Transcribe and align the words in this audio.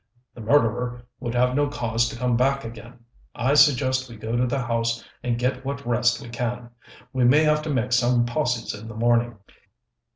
"The 0.33 0.41
murderer 0.41 1.03
would 1.19 1.35
have 1.35 1.53
no 1.53 1.67
cause 1.69 2.09
to 2.09 2.15
come 2.15 2.35
back 2.35 2.65
again. 2.65 3.05
I 3.35 3.53
suggest 3.53 4.09
we 4.09 4.15
go 4.15 4.35
to 4.35 4.47
the 4.47 4.63
house 4.63 5.03
and 5.21 5.37
get 5.37 5.63
what 5.63 5.85
rest 5.85 6.19
we 6.19 6.29
can. 6.29 6.71
We 7.13 7.23
may 7.23 7.43
have 7.43 7.61
to 7.61 7.69
make 7.69 7.91
some 7.93 8.25
posses 8.25 8.73
in 8.73 8.87
the 8.87 8.95
morning." 8.95 9.37